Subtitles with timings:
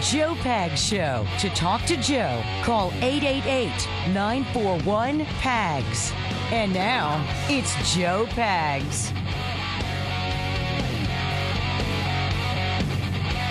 [0.00, 1.26] Joe Pags Show.
[1.40, 3.68] To talk to Joe, call 888
[4.14, 6.12] 941 PAGS.
[6.50, 9.10] And now, it's Joe Pags.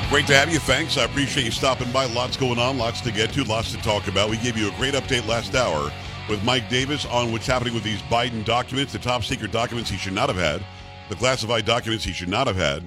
[0.10, 0.58] Great to have you.
[0.58, 0.98] Thanks.
[0.98, 2.06] I appreciate you stopping by.
[2.06, 4.32] Lots going on, lots to get to, lots to talk about.
[4.32, 5.92] We gave you a great update last hour
[6.28, 9.98] with Mike Davis on what's happening with these Biden documents, the top secret documents he
[9.98, 10.66] should not have had,
[11.10, 12.82] the classified documents he should not have had.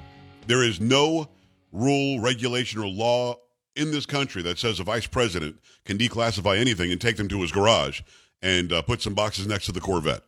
[0.49, 1.29] There is no
[1.71, 3.37] rule, regulation, or law
[3.77, 7.41] in this country that says a vice president can declassify anything and take them to
[7.41, 8.01] his garage
[8.43, 10.23] and uh, put some boxes next to the Corvette.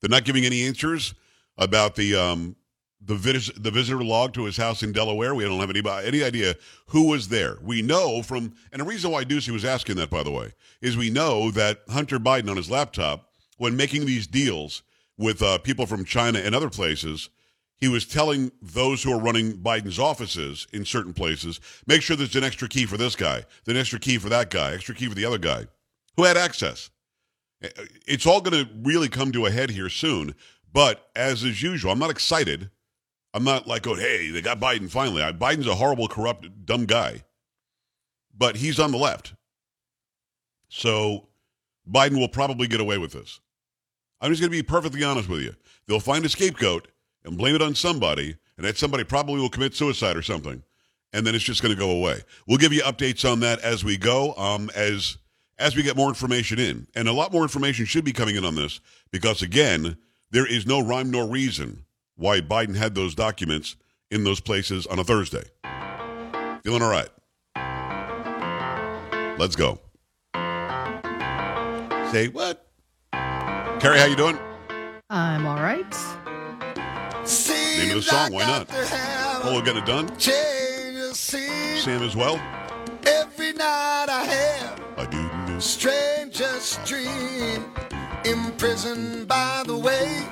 [0.00, 1.14] They're not giving any answers
[1.56, 2.56] about the um,
[3.06, 5.34] the, vis- the visitor log to his house in Delaware.
[5.34, 6.54] We don't have any, any idea
[6.86, 7.58] who was there.
[7.62, 10.96] We know from, and the reason why Doocy was asking that, by the way, is
[10.96, 14.82] we know that Hunter Biden on his laptop, when making these deals
[15.16, 17.28] with uh, people from China and other places,
[17.78, 22.36] he was telling those who are running Biden's offices in certain places, make sure there's
[22.36, 25.14] an extra key for this guy, an extra key for that guy, extra key for
[25.14, 25.66] the other guy
[26.16, 26.90] who had access.
[27.62, 30.34] Eh, eh, it's all going to really come to a head here soon.
[30.72, 32.70] But as is usual, I'm not excited
[33.34, 35.20] I'm not like, oh, hey, they got Biden finally.
[35.20, 37.24] Biden's a horrible, corrupt, dumb guy,
[38.34, 39.34] but he's on the left.
[40.68, 41.26] So
[41.90, 43.40] Biden will probably get away with this.
[44.20, 45.54] I'm just going to be perfectly honest with you.
[45.86, 46.86] They'll find a scapegoat
[47.24, 50.62] and blame it on somebody, and that somebody probably will commit suicide or something,
[51.12, 52.20] and then it's just going to go away.
[52.46, 55.18] We'll give you updates on that as we go, um, as
[55.58, 58.44] as we get more information in, and a lot more information should be coming in
[58.44, 58.80] on this
[59.12, 59.96] because again,
[60.30, 61.84] there is no rhyme nor reason
[62.16, 63.76] why Biden had those documents
[64.10, 65.44] in those places on a Thursday.
[66.64, 67.08] Feeling all right.
[69.38, 69.78] Let's go.
[72.12, 72.66] Say what?
[73.80, 74.38] Carrie, how you doing?
[75.10, 76.23] I'm all right.
[77.78, 78.68] Name of the song, why not?
[79.44, 80.18] We're getting it done?
[80.20, 82.36] Sam as well?
[83.06, 85.60] Every night I have I do.
[85.60, 87.64] strangest dream
[88.24, 90.22] imprisoned by the way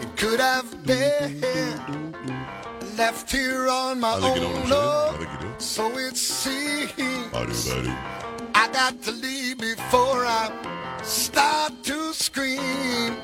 [0.00, 2.14] it could have been
[2.96, 4.68] left here on my I think you know what I'm own.
[4.68, 5.14] saying.
[5.14, 5.54] I think you do.
[5.58, 8.48] So it seems I do, I do.
[8.54, 10.50] I got to leave before I
[11.02, 13.16] start to scream.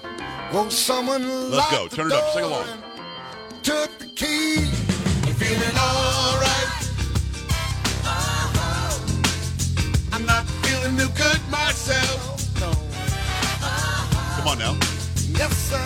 [0.53, 1.83] Won't someone Let's go.
[1.83, 2.33] lock the Turn it up.
[2.33, 2.83] Sing door along.
[3.71, 4.59] And Took the key.
[5.27, 6.71] I'm feeling alright.
[8.05, 8.99] Uh-huh.
[10.13, 12.39] I'm not feeling too good myself.
[12.63, 14.37] Uh-huh.
[14.39, 14.75] Come on now.
[15.39, 15.85] Yes, sir.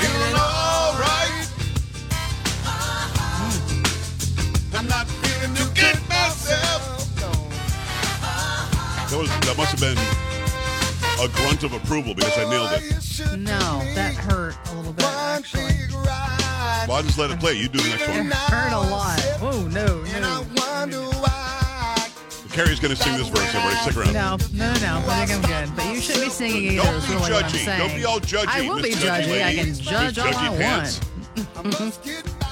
[0.00, 1.48] Feeling alright.
[4.74, 6.82] I'm not feeling too good myself.
[7.22, 9.08] Uh-huh.
[9.10, 9.98] That was that must have been
[11.18, 12.82] a grunt of approval because I nailed it.
[13.38, 16.05] No, that hurt a little bit, actually.
[16.86, 17.54] Well, I'll just let it play.
[17.54, 18.26] You do the next It one.
[18.30, 19.20] hurt a lot.
[19.40, 20.46] Oh, no, And I no.
[20.54, 22.08] wonder why.
[22.52, 23.52] Carrie's going to sing this verse.
[23.54, 24.12] Everybody, stick around.
[24.14, 25.08] No, no, no, no.
[25.08, 25.76] I think I'm good.
[25.76, 26.82] But you shouldn't be singing either.
[26.84, 27.64] Don't be really what I'm judgy.
[27.64, 27.78] saying.
[27.88, 29.44] Don't be all judgy, I will be Miss Judgy judgy.
[29.44, 31.00] I can judge all I Pants.
[31.36, 31.48] want.
[31.56, 32.46] I must get by.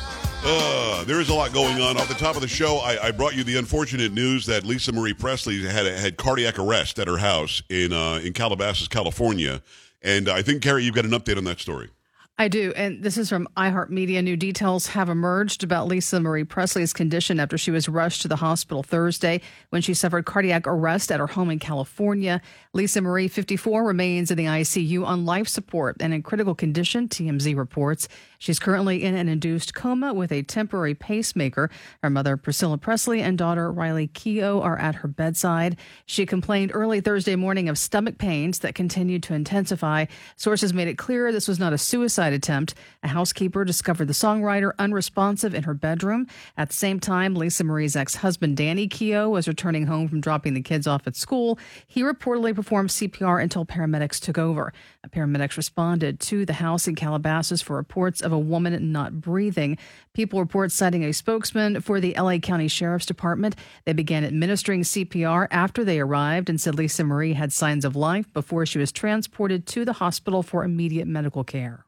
[0.46, 1.96] Uh, there is a lot going on.
[1.96, 4.92] Off the top of the show, I, I brought you the unfortunate news that Lisa
[4.92, 9.62] Marie Presley had had cardiac arrest at her house in uh, in Calabasas, California,
[10.02, 11.88] and I think Carrie, you've got an update on that story.
[12.36, 12.72] I do.
[12.74, 14.24] And this is from iHeartMedia.
[14.24, 18.34] New details have emerged about Lisa Marie Presley's condition after she was rushed to the
[18.34, 19.40] hospital Thursday
[19.70, 22.40] when she suffered cardiac arrest at her home in California.
[22.72, 27.56] Lisa Marie, 54, remains in the ICU on life support and in critical condition, TMZ
[27.56, 28.08] reports.
[28.40, 31.70] She's currently in an induced coma with a temporary pacemaker.
[32.02, 35.76] Her mother, Priscilla Presley, and daughter, Riley Keough, are at her bedside.
[36.04, 40.06] She complained early Thursday morning of stomach pains that continued to intensify.
[40.34, 42.74] Sources made it clear this was not a suicide attempt.
[43.02, 46.26] A housekeeper discovered the songwriter unresponsive in her bedroom.
[46.56, 50.54] At the same time, Lisa Marie's ex husband, Danny Keough, was returning home from dropping
[50.54, 51.58] the kids off at school.
[51.86, 54.72] He reportedly performed CPR until paramedics took over.
[55.08, 59.76] Paramedics responded to the house in Calabasas for reports of a woman not breathing.
[60.12, 63.56] People report citing a spokesman for the LA County Sheriff's Department.
[63.84, 68.32] They began administering CPR after they arrived and said Lisa Marie had signs of life
[68.32, 71.84] before she was transported to the hospital for immediate medical care.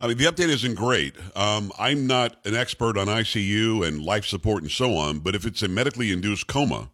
[0.00, 1.14] I mean, the update isn't great.
[1.36, 5.44] Um, I'm not an expert on ICU and life support and so on, but if
[5.44, 6.90] it's a medically induced coma,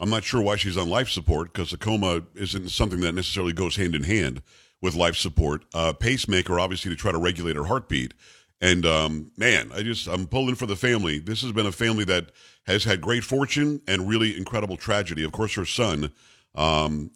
[0.00, 3.52] I'm not sure why she's on life support because a coma isn't something that necessarily
[3.52, 4.42] goes hand in hand
[4.82, 5.64] with life support.
[5.74, 8.14] Uh, pacemaker, obviously, to try to regulate her heartbeat.
[8.62, 11.18] And um, man, I just I'm pulling for the family.
[11.18, 12.30] This has been a family that
[12.66, 15.22] has had great fortune and really incredible tragedy.
[15.22, 16.12] Of course, her son
[16.54, 17.10] um,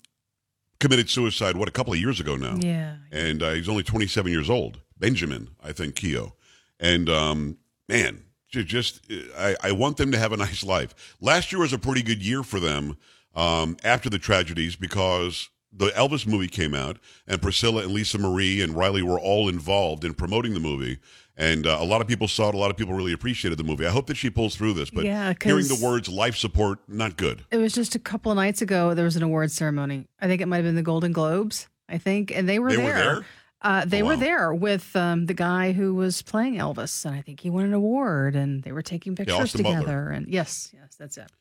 [0.80, 1.56] committed suicide.
[1.56, 2.96] What a couple of years ago now Yeah.
[3.12, 4.80] and uh, he's only 27 years old.
[4.98, 6.32] Benjamin, I think, Keough,
[6.80, 7.58] And um,
[7.88, 9.00] man, just
[9.36, 11.16] I, I want them to have a nice life.
[11.20, 12.96] Last year was a pretty good year for them
[13.34, 18.62] um, after the tragedies because the Elvis movie came out, and Priscilla and Lisa Marie
[18.62, 20.98] and Riley were all involved in promoting the movie.
[21.36, 22.54] And uh, a lot of people saw it.
[22.54, 23.84] A lot of people really appreciated the movie.
[23.84, 24.90] I hope that she pulls through this.
[24.90, 27.44] But yeah, hearing the words life support, not good.
[27.50, 28.94] It was just a couple of nights ago.
[28.94, 30.06] There was an award ceremony.
[30.20, 31.66] I think it might have been the Golden Globes.
[31.88, 32.84] I think, and they were They there.
[32.86, 33.26] were there?
[33.64, 37.22] Uh, they Oh, were there with um, the guy who was playing Elvis, and I
[37.22, 38.36] think he won an award.
[38.36, 39.78] And they were taking pictures Butler.
[39.80, 40.10] together.
[40.10, 41.32] And yes, yes, that's it.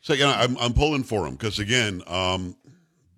[0.00, 2.56] So, know, I'm, I'm pulling for him because, again, um,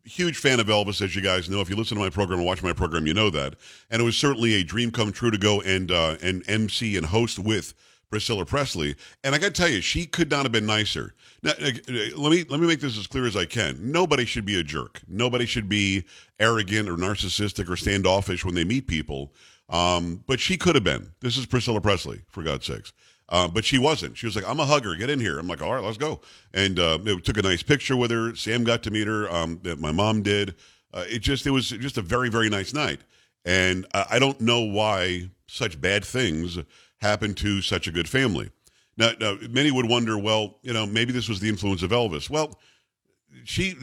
[0.04, 1.62] huge fan of Elvis, as you guys know.
[1.62, 3.54] If you listen to my program and watch my program, you know that.
[3.90, 7.06] And it was certainly a dream come true to go and uh, and MC and
[7.06, 7.72] host with
[8.10, 8.96] Priscilla Presley.
[9.22, 11.14] And I got to tell you, she could not have been nicer.
[11.42, 11.70] Now, uh,
[12.16, 13.92] let me let me make this as clear as I can.
[13.92, 15.02] Nobody should be a jerk.
[15.08, 16.04] Nobody should be
[16.38, 19.32] arrogant or narcissistic or standoffish when they meet people.
[19.68, 21.12] Um, but she could have been.
[21.20, 22.92] This is Priscilla Presley, for God's sakes.
[23.28, 24.16] Uh, but she wasn't.
[24.16, 24.94] She was like, "I'm a hugger.
[24.96, 26.20] Get in here." I'm like, "All right, let's go."
[26.52, 28.34] And uh, it took a nice picture with her.
[28.36, 29.30] Sam got to meet her.
[29.32, 30.54] Um, my mom did.
[30.92, 33.00] Uh, it just it was just a very very nice night.
[33.44, 36.58] And uh, I don't know why such bad things
[37.00, 38.50] happen to such a good family.
[38.96, 42.30] Now, now, many would wonder, well, you know, maybe this was the influence of Elvis.
[42.30, 42.58] Well,
[43.44, 43.74] she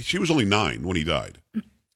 [0.00, 1.38] she was only nine when he died.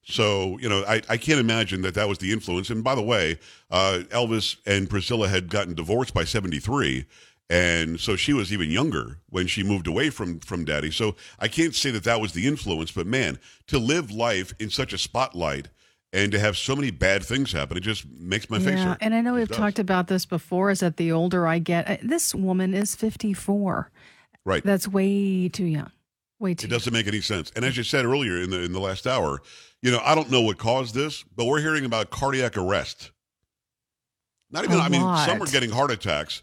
[0.05, 2.71] So, you know, I, I can't imagine that that was the influence.
[2.71, 3.39] And by the way,
[3.71, 7.07] uh, Elvis and Priscilla had gotten divorced by 73.
[7.49, 10.91] And so she was even younger when she moved away from, from daddy.
[10.91, 13.39] So I can't say that that was the influence, but man,
[13.69, 15.69] to live life in such a spotlight
[16.13, 18.99] and to have so many bad things happen, it just makes my face yeah, hurt.
[19.01, 19.57] and I know It we've does.
[19.57, 20.71] talked about this before.
[20.71, 23.91] Is that the older I get, this woman is 54.
[24.45, 24.63] Right.
[24.65, 25.91] That's way too young.
[26.39, 26.67] Way too.
[26.67, 27.53] It doesn't make any sense.
[27.55, 29.41] And as you said earlier in the in the last hour,
[29.81, 33.13] you know, I don't know what caused this, but we're hearing about cardiac arrest.
[34.51, 36.43] Not even A I mean, some are getting heart attacks,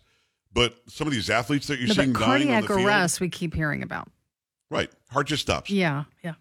[0.54, 3.20] but some of these athletes that you're No, seeing dying on cardiac the field, arrest,
[3.22, 4.10] we keep hearing about.
[4.72, 4.90] right?
[5.12, 5.70] Heart just stops.
[5.70, 6.34] Yeah, yeah.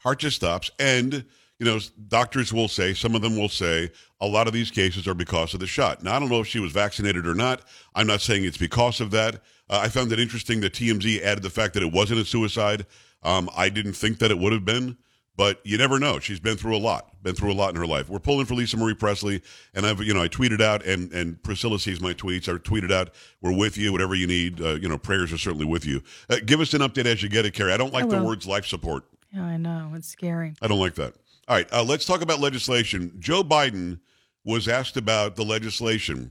[0.00, 1.24] Heart just stops, and
[1.58, 3.90] you know, doctors will say some of them will say
[4.20, 6.02] a lot of these cases are because of the shot.
[6.02, 7.62] Now, I don't know if she was vaccinated or not.
[7.94, 9.36] I'm not saying it's because of that.
[9.68, 12.86] Uh, I found it interesting that TMZ added the fact that it wasn't a suicide.
[13.22, 14.96] Um, I didn't think that it would have been,
[15.36, 16.20] but you never know.
[16.20, 18.08] She's been through a lot, been through a lot in her life.
[18.08, 19.42] We're pulling for Lisa Marie Presley,
[19.74, 22.48] and I've, you know, I tweeted out, and and Priscilla sees my tweets.
[22.48, 23.90] I tweeted out, "We're with you.
[23.90, 26.80] Whatever you need, uh, you know, prayers are certainly with you." Uh, give us an
[26.80, 27.72] update as you get it, Carrie.
[27.72, 29.04] I don't like I the words life support.
[29.32, 29.90] Yeah, I know.
[29.94, 30.54] It's scary.
[30.62, 31.14] I don't like that.
[31.48, 33.10] All right, uh, let's talk about legislation.
[33.18, 34.00] Joe Biden
[34.44, 36.30] was asked about the legislation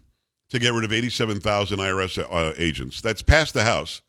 [0.49, 3.01] to get rid of 87,000 IRS uh, agents.
[3.01, 4.03] That's passed the House,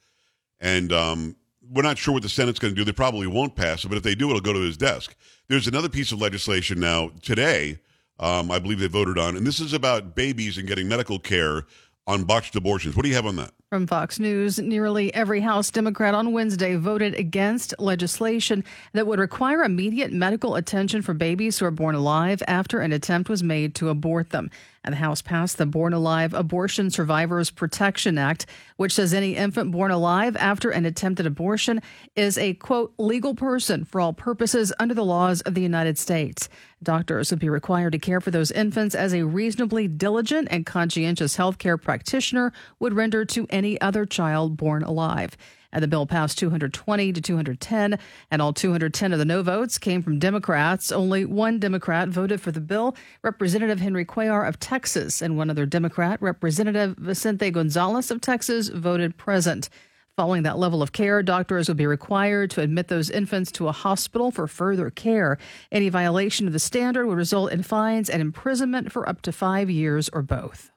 [0.61, 1.35] and um,
[1.71, 2.85] we're not sure what the Senate's going to do.
[2.85, 5.17] They probably won't pass it, but if they do, it'll go to his desk.
[5.49, 7.79] There's another piece of legislation now today.
[8.21, 11.63] Um, I believe they voted on, and this is about babies and getting medical care
[12.07, 12.97] on botched abortions.
[12.97, 13.53] What do you have on that?
[13.70, 19.62] From Fox News, nearly every House Democrat on Wednesday voted against legislation that would require
[19.62, 23.91] immediate medical attention for babies who are born alive after an attempt was made to
[23.91, 24.50] abort them.
[24.85, 29.71] And the House passed the Born Alive Abortion Survivors Protection Act, which says any infant
[29.71, 31.82] born alive after an attempted abortion
[32.17, 36.49] is a, quote, legal person for all purposes under the laws of the United States.
[36.82, 41.37] Doctors would be required to care for those infants as a reasonably diligent and conscientious
[41.37, 45.37] healthcare practitioner would render to any other child born alive.
[45.71, 47.99] And the bill passed 220 to 210,
[48.31, 50.91] and all 210 of the no votes came from Democrats.
[50.91, 55.67] Only one Democrat voted for the bill, Representative Henry Cuellar of Texas, and one other
[55.67, 59.69] Democrat, Representative Vicente Gonzalez of Texas, voted present.
[60.17, 63.73] Following that level of care, doctors would be required to admit those infants to a
[63.73, 65.38] hospital for further care.
[65.71, 69.71] Any violation of the standard would result in fines and imprisonment for up to five
[69.71, 70.73] years or both.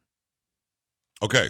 [1.23, 1.49] Okay.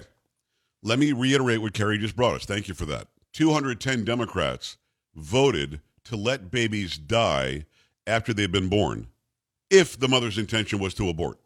[0.83, 2.45] Let me reiterate what Carrie just brought us.
[2.45, 3.07] Thank you for that.
[3.33, 4.77] 210 Democrats
[5.15, 7.65] voted to let babies die
[8.07, 9.07] after they've been born
[9.69, 11.39] if the mother's intention was to abort.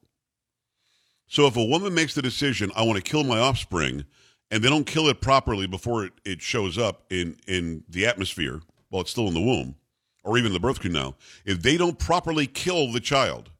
[1.27, 4.05] So if a woman makes the decision, I want to kill my offspring,
[4.51, 8.61] and they don't kill it properly before it, it shows up in, in the atmosphere
[8.89, 9.75] while it's still in the womb,
[10.23, 13.51] or even the birth canal, if they don't properly kill the child,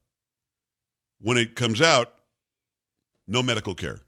[1.20, 2.14] when it comes out,
[3.26, 4.00] no medical care.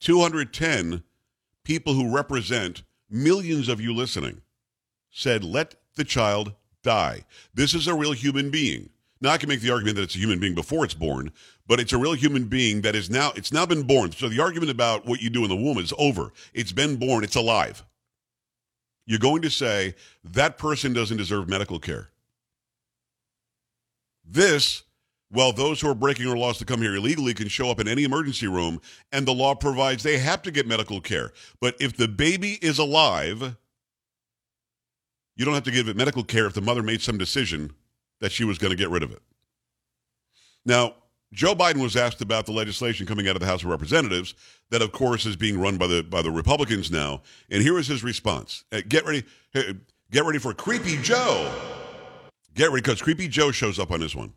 [0.00, 1.02] 210
[1.64, 4.42] people who represent millions of you listening
[5.10, 7.24] said, let the child die.
[7.54, 8.90] This is a real human being.
[9.20, 11.32] Now I can make the argument that it's a human being before it's born,
[11.66, 14.12] but it's a real human being that is now it's now been born.
[14.12, 16.32] So the argument about what you do in the womb is over.
[16.52, 17.82] It's been born, it's alive.
[19.06, 22.10] You're going to say that person doesn't deserve medical care.
[24.24, 24.82] This
[25.30, 27.88] Well, those who are breaking our laws to come here illegally can show up in
[27.88, 28.80] any emergency room,
[29.10, 31.32] and the law provides they have to get medical care.
[31.60, 33.56] But if the baby is alive,
[35.34, 37.72] you don't have to give it medical care if the mother made some decision
[38.20, 39.20] that she was going to get rid of it.
[40.64, 40.94] Now,
[41.32, 44.34] Joe Biden was asked about the legislation coming out of the House of Representatives
[44.70, 47.88] that, of course, is being run by the by the Republicans now, and here is
[47.88, 51.52] his response: uh, Get ready, get ready for Creepy Joe.
[52.54, 54.32] Get ready because Creepy Joe shows up on this one.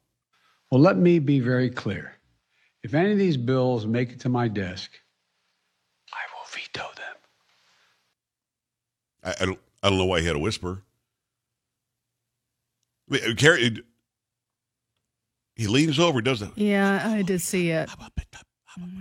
[0.72, 2.16] Well, let me be very clear.
[2.84, 4.92] If any of these bills make it to my desk,
[6.14, 7.16] I will veto them.
[9.24, 9.60] I, I don't.
[9.82, 10.84] I don't know why he had a whisper.
[13.10, 13.82] I mean, Carrie,
[15.56, 16.50] he leans over, does it?
[16.56, 17.90] Yeah, I did see it.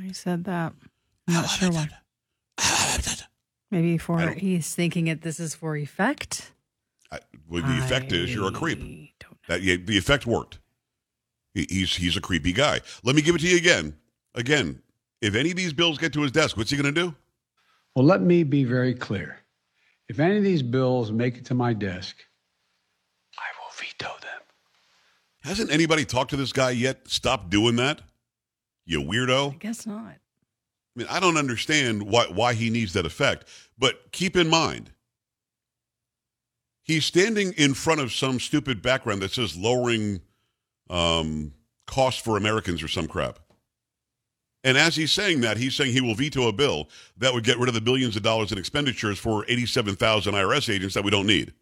[0.03, 0.73] He said that.
[1.27, 1.89] I'm not sure why.
[3.71, 5.23] Maybe for he's thinking it.
[5.23, 6.53] This is for effect.
[7.13, 8.81] I, well, the effect is you're a creep.
[9.49, 10.59] That yeah, the effect worked.
[11.55, 12.81] He, he's he's a creepy guy.
[13.05, 13.97] Let me give it to you again.
[14.35, 14.83] Again,
[15.21, 17.15] if any of these bills get to his desk, what's he going to do?
[17.95, 19.39] Well, let me be very clear.
[20.09, 22.17] If any of these bills make it to my desk,
[23.37, 24.41] I will veto them.
[25.43, 27.09] Hasn't anybody talked to this guy yet?
[27.09, 28.03] Stop doing that,
[28.87, 29.55] you weirdo.
[29.55, 30.15] I guess not.
[30.15, 33.45] I mean, I don't understand why why he needs that effect.
[33.79, 34.93] But keep in mind,
[36.83, 40.21] he's standing in front of some stupid background that says lowering
[40.91, 41.53] um,
[41.87, 43.39] costs for Americans or some crap.
[44.65, 47.59] And as he's saying that, he's saying he will veto a bill that would get
[47.59, 51.27] rid of the billions of dollars in expenditures for 87,000 IRS agents that we don't
[51.27, 51.55] need.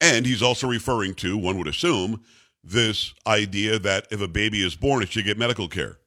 [0.00, 2.22] And he's also referring to, one would assume,
[2.62, 5.98] this idea that if a baby is born, it should get medical care.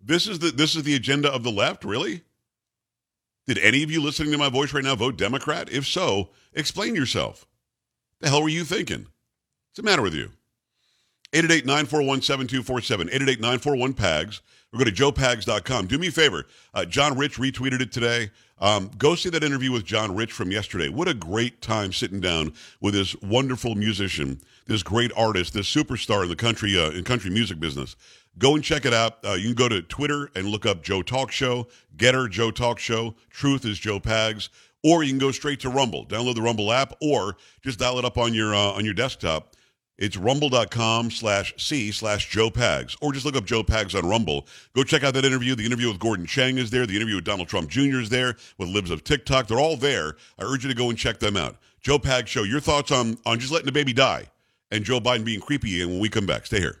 [0.00, 2.22] This is the this is the agenda of the left, really?
[3.46, 5.70] Did any of you listening to my voice right now vote Democrat?
[5.70, 7.46] If so, explain yourself.
[8.20, 9.06] The hell were you thinking?
[9.72, 10.28] What's the matter with you?
[11.32, 15.86] 888-941-7247, 888-941-PAGS, or go to joepags.com.
[15.86, 16.44] Do me a favor.
[16.74, 18.32] Uh, John Rich retweeted it today.
[18.58, 20.90] Um, go see that interview with John Rich from yesterday.
[20.90, 22.52] What a great time sitting down
[22.82, 27.30] with this wonderful musician, this great artist, this superstar in the country uh, in country
[27.30, 27.96] music business.
[28.36, 29.24] Go and check it out.
[29.24, 32.78] Uh, you can go to Twitter and look up Joe Talk Show, Gettr Joe Talk
[32.78, 34.50] Show, Truth is Joe Pags,
[34.84, 36.04] or you can go straight to Rumble.
[36.04, 39.56] Download the Rumble app, or just dial it up on your uh, on your desktop
[39.98, 44.46] it's rumble.com slash C slash Joe Pags, or just look up Joe Pags on Rumble.
[44.74, 45.54] Go check out that interview.
[45.54, 46.86] The interview with Gordon Chang is there.
[46.86, 48.00] The interview with Donald Trump Jr.
[48.00, 49.46] is there, with Libs of TikTok.
[49.46, 50.16] They're all there.
[50.38, 51.56] I urge you to go and check them out.
[51.80, 52.44] Joe Pags Show.
[52.44, 54.28] Your thoughts on, on just letting the baby die
[54.70, 55.82] and Joe Biden being creepy.
[55.82, 56.78] And when we come back, stay here.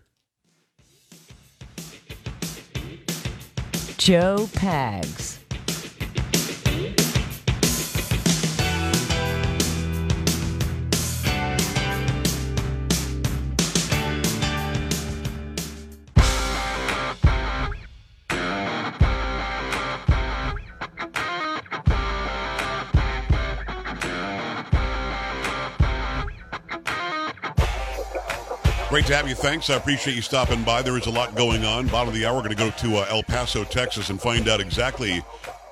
[3.98, 5.41] Joe Pags.
[28.92, 29.34] Great to have you.
[29.34, 29.70] Thanks.
[29.70, 30.82] I appreciate you stopping by.
[30.82, 31.86] There is a lot going on.
[31.86, 34.50] Bottom of the hour, we're going to go to uh, El Paso, Texas, and find
[34.50, 35.20] out exactly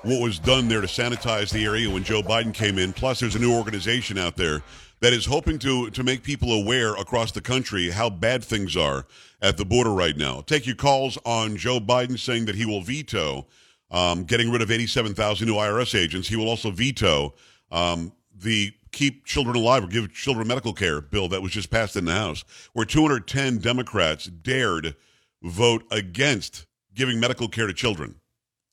[0.01, 2.93] what was done there to sanitize the area when Joe Biden came in.
[2.93, 4.63] Plus, there's a new organization out there
[5.01, 9.05] that is hoping to to make people aware across the country how bad things are
[9.39, 10.41] at the border right now.
[10.41, 13.45] Take your calls on Joe Biden saying that he will veto
[13.91, 16.27] um, getting rid of 87,000 new IRS agents.
[16.27, 17.35] He will also veto
[17.71, 21.95] um, the keep children alive or give children medical care bill that was just passed
[21.95, 22.43] in the House,
[22.73, 24.95] where 210 Democrats dared
[25.41, 28.15] vote against giving medical care to children.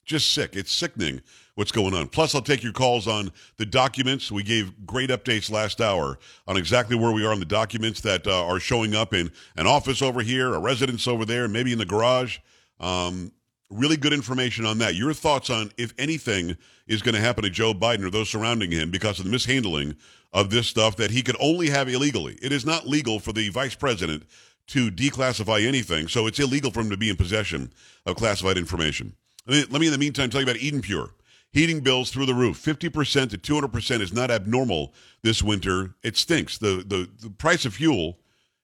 [0.04, 0.56] Just sick.
[0.56, 1.20] It's sickening
[1.54, 2.08] what's going on.
[2.08, 4.32] Plus, I'll take your calls on the documents.
[4.32, 8.26] We gave great updates last hour on exactly where we are on the documents that
[8.26, 11.78] uh, are showing up in an office over here, a residence over there, maybe in
[11.78, 12.38] the garage.
[12.80, 13.32] Um,
[13.70, 14.94] really good information on that.
[14.94, 16.56] Your thoughts on if anything
[16.86, 19.94] is going to happen to Joe Biden or those surrounding him because of the mishandling
[20.32, 22.38] of this stuff that he could only have illegally.
[22.42, 24.24] It is not legal for the vice president
[24.68, 27.72] to declassify anything, so it's illegal for him to be in possession
[28.04, 29.14] of classified information.
[29.46, 31.10] Let me, in the meantime, tell you about Eden Pure.
[31.52, 35.94] Heating bills through the roof, 50% to 200% is not abnormal this winter.
[36.02, 36.58] It stinks.
[36.58, 38.18] The, the, the price of fuel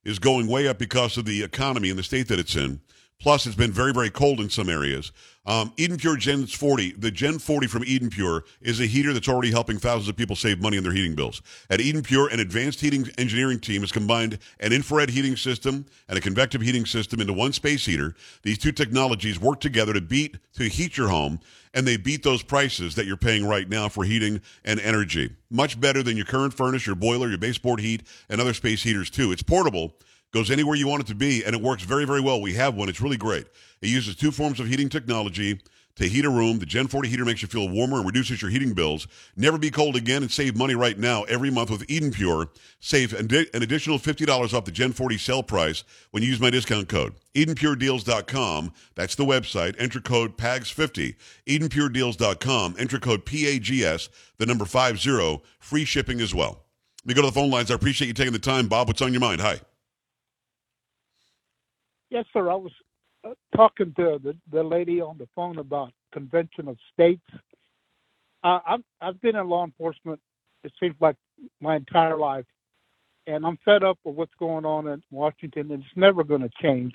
[0.05, 2.81] is going way up because of the economy and the state that it's in.
[3.21, 5.13] Plus, it's been very, very cold in some areas.
[5.47, 9.29] Um, Eden Pure Gen 40, the Gen 40 from Eden Pure is a heater that's
[9.29, 11.43] already helping thousands of people save money on their heating bills.
[11.69, 16.17] At Eden Pure, an advanced heating engineering team has combined an infrared heating system and
[16.17, 18.15] a convective heating system into one space heater.
[18.43, 21.41] These two technologies work together to beat to heat your home,
[21.75, 25.31] and they beat those prices that you're paying right now for heating and energy.
[25.51, 29.11] Much better than your current furnace, your boiler, your baseboard heat, and other space heaters
[29.11, 29.31] too.
[29.31, 29.95] It's portable
[30.35, 32.43] Goes anywhere you want it to be, and it works very, very well.
[32.43, 32.89] We have one.
[32.89, 33.47] It's really great.
[33.81, 35.61] It uses two forms of heating technology
[35.95, 36.59] to heat a room.
[36.59, 39.07] The Gen 40 heater makes you feel warmer and reduces your heating bills.
[39.37, 42.49] Never be cold again and save money right now every month with Eden Pure.
[42.81, 43.29] Save an
[43.63, 47.15] additional $50 off the Gen 40 sale price when you use my discount code.
[47.37, 48.73] EdenPureDeals.com.
[48.97, 49.77] That's the website.
[49.79, 51.15] Enter code PAGS50.
[51.47, 52.75] EdenPureDeals.com.
[52.77, 55.43] Enter code PAGS, the number 50.
[55.61, 56.65] Free shipping as well.
[57.05, 57.71] Let me go to the phone lines.
[57.71, 58.67] I appreciate you taking the time.
[58.67, 59.41] Bob, what's on your mind?
[59.41, 59.61] Hi.
[62.15, 62.49] Yes, sir.
[62.49, 62.71] I was
[63.57, 67.29] talking to the, the lady on the phone about convention of states.
[68.45, 70.21] Uh, I've I've been in law enforcement.
[70.63, 71.17] It seems like
[71.61, 72.45] my entire life,
[73.27, 75.73] and I'm fed up with what's going on in Washington.
[75.73, 76.95] And it's never going to change,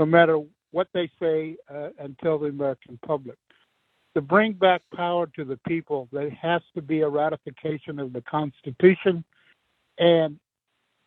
[0.00, 0.40] no matter
[0.72, 3.38] what they say uh, and tell the American public.
[4.14, 8.22] To bring back power to the people, there has to be a ratification of the
[8.22, 9.22] Constitution,
[9.98, 10.40] and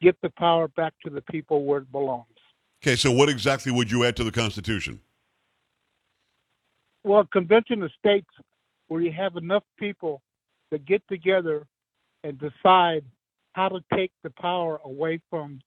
[0.01, 2.38] get the power back to the people where it belongs.
[2.81, 5.01] Okay, so what exactly would you add to the Constitution?
[7.03, 8.29] Well, convention of states
[8.87, 10.21] where you have enough people
[10.71, 11.65] that get together
[12.23, 13.03] and decide
[13.53, 15.59] how to take the power away from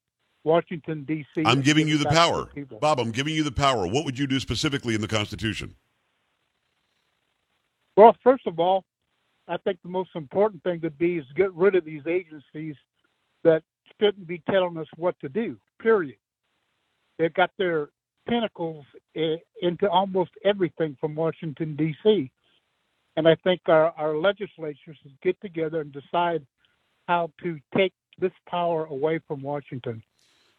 [0.45, 1.43] Washington D.C.
[1.45, 2.49] I'm giving you the power,
[2.81, 2.99] Bob.
[2.99, 3.87] I'm giving you the power.
[3.87, 5.75] What would you do specifically in the Constitution?
[7.97, 8.85] Well, first of all,
[9.49, 12.75] I think the most important thing to be is get rid of these agencies
[13.45, 13.63] that
[14.01, 15.59] shouldn't be telling us what to do.
[15.81, 16.17] Period.
[17.23, 17.91] They've got their
[18.29, 22.33] tentacles into almost everything from Washington D.C.
[23.17, 26.45] And I think our, our legislatures should get together and decide
[27.07, 30.03] how to take this power away from Washington.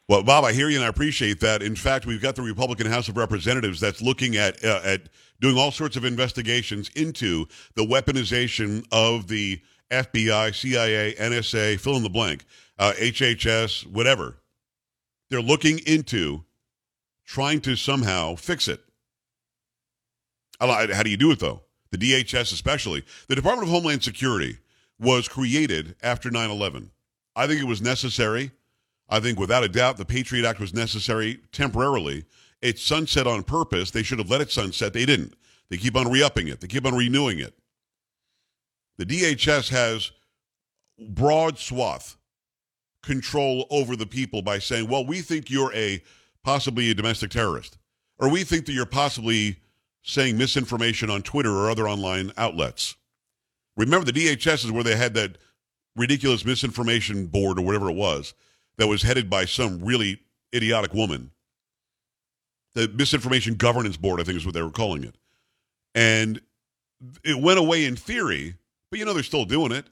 [0.07, 1.61] Well, Bob, I hear you and I appreciate that.
[1.61, 5.09] In fact, we've got the Republican House of Representatives that's looking at uh, at
[5.41, 12.03] doing all sorts of investigations into the weaponization of the FBI, CIA, NSA, fill in
[12.03, 12.45] the blank,
[12.79, 14.37] uh, HHS, whatever,
[15.29, 16.43] they're looking into
[17.25, 18.81] trying to somehow fix it.
[20.59, 21.61] How do you do it, though?
[21.91, 23.03] The DHS, especially.
[23.27, 24.57] The Department of Homeland Security
[24.99, 26.91] was created after 9 11.
[27.35, 28.51] I think it was necessary.
[29.09, 32.25] I think, without a doubt, the Patriot Act was necessary temporarily.
[32.61, 33.91] It sunset on purpose.
[33.91, 34.93] They should have let it sunset.
[34.93, 35.33] They didn't.
[35.69, 37.53] They keep on re upping it, they keep on renewing it.
[38.97, 40.11] The DHS has
[41.09, 42.17] broad swath
[43.01, 46.01] control over the people by saying, well, we think you're a
[46.43, 47.77] possibly a domestic terrorist,
[48.19, 49.57] or we think that you're possibly
[50.03, 52.95] saying misinformation on Twitter or other online outlets.
[53.77, 55.37] Remember, the DHS is where they had that
[55.95, 58.33] ridiculous misinformation board or whatever it was
[58.77, 60.19] that was headed by some really
[60.53, 61.31] idiotic woman.
[62.73, 65.15] The misinformation governance board, I think, is what they were calling it.
[65.95, 66.41] And
[67.23, 68.55] it went away in theory,
[68.89, 69.85] but you know they're still doing it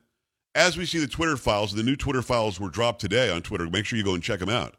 [0.55, 3.69] as we see the Twitter files, the new Twitter files were dropped today on Twitter.
[3.69, 4.75] Make sure you go and check them out.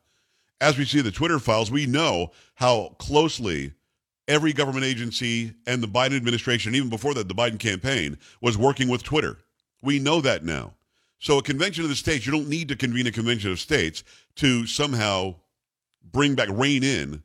[0.62, 3.72] As we see the Twitter files, we know how closely
[4.29, 8.88] every government agency and the Biden administration, even before that, the Biden campaign, was working
[8.88, 9.38] with Twitter.
[9.83, 10.75] We know that now.
[11.18, 14.05] So, a convention of the states, you don't need to convene a convention of states
[14.37, 15.35] to somehow
[16.12, 17.25] bring back, rein in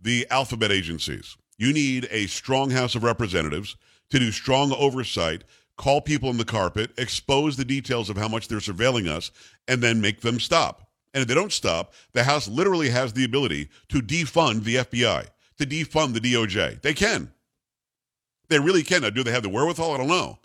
[0.00, 1.36] the alphabet agencies.
[1.58, 3.76] You need a strong House of Representatives
[4.10, 5.42] to do strong oversight
[5.76, 9.32] call people on the carpet, expose the details of how much they're surveilling us,
[9.66, 10.85] and then make them stop.
[11.14, 15.26] And if they don't stop, the House literally has the ability to defund the FBI,
[15.58, 16.82] to defund the DOJ.
[16.82, 17.32] They can.
[18.48, 19.02] They really can.
[19.02, 19.94] Now, do they have the wherewithal?
[19.94, 20.38] I don't know.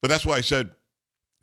[0.00, 0.70] But that's why I said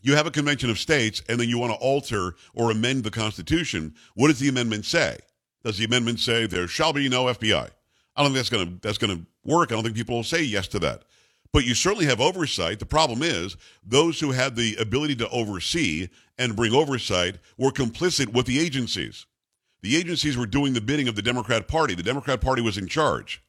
[0.02, 3.12] you have a convention of states and then you want to alter or amend the
[3.12, 3.96] Constitution.
[4.14, 5.18] What does the amendment say?
[5.64, 7.70] Does the amendment say there shall be no FBI?
[8.16, 9.72] I don't think that's going to that's going to work.
[9.72, 11.04] I don't think people will say yes to that
[11.56, 12.80] but you certainly have oversight.
[12.80, 18.34] The problem is those who had the ability to oversee and bring oversight were complicit
[18.34, 19.26] with the agencies.
[19.82, 21.96] The agencies were doing the bidding of the Democrat Party.
[21.96, 23.42] The Democrat Party was in charge.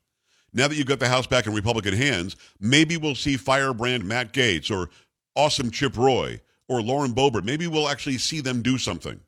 [0.52, 4.32] Now that you've got the House back in Republican hands, maybe we'll see firebrand Matt
[4.32, 4.88] Gaetz or
[5.34, 7.42] awesome Chip Roy or Lauren Boebert.
[7.42, 9.18] Maybe we'll actually see them do something.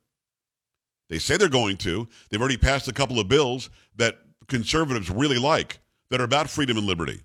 [1.09, 2.07] They say they're going to.
[2.31, 6.77] They've already passed a couple of bills that conservatives really like that are about freedom
[6.77, 7.25] and liberty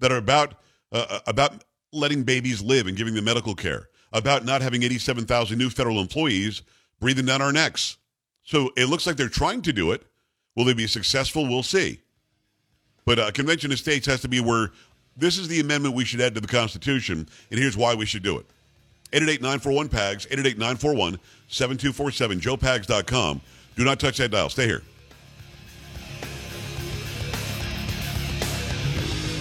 [0.00, 0.54] that are about
[0.92, 5.58] uh, uh, about letting babies live and giving them medical care, about not having 87,000
[5.58, 6.62] new federal employees
[7.00, 7.96] breathing down our necks.
[8.42, 10.02] So it looks like they're trying to do it.
[10.56, 11.46] Will they be successful?
[11.46, 12.00] We'll see.
[13.04, 14.70] But a uh, convention of states has to be where
[15.16, 18.22] this is the amendment we should add to the Constitution, and here's why we should
[18.22, 18.46] do it.
[19.12, 21.18] 888-941-PAGS, 888-941-7247,
[22.40, 23.40] joepags.com.
[23.76, 24.48] Do not touch that dial.
[24.50, 24.82] Stay here.